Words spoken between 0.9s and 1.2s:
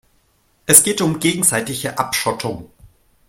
um